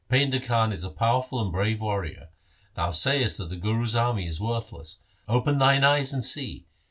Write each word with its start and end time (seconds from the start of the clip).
Painda 0.09 0.43
Khan 0.43 0.73
is 0.73 0.83
a 0.83 0.89
powerful 0.89 1.39
and 1.43 1.51
brave 1.51 1.79
warrior. 1.79 2.29
Thou 2.73 2.89
sayest 2.89 3.37
that 3.37 3.49
the 3.49 3.55
Guru's 3.55 3.95
army 3.95 4.25
is 4.25 4.41
worthless; 4.41 4.97
open 5.27 5.59
thine 5.59 5.83
eyes 5.83 6.11
and 6.11 6.25
see. 6.25 6.65